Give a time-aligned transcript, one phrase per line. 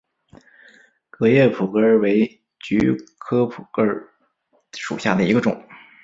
[1.11, 4.07] 革叶蒲儿根为菊科蒲儿根
[4.73, 5.63] 属下的一个种。